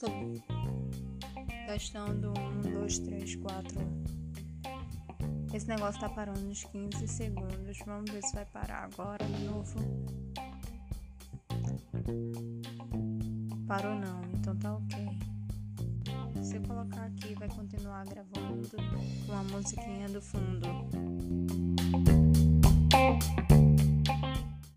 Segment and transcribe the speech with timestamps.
[0.00, 0.06] Tô
[1.66, 3.78] testando um, dois, três, quatro.
[5.52, 7.78] Esse negócio tá parando nos 15 segundos.
[7.84, 9.78] Vamos ver se vai parar agora de novo.
[13.68, 14.98] Parou não, então tá ok.
[16.42, 18.70] Se eu colocar aqui, vai continuar gravando
[19.26, 21.09] com a musiquinha do fundo.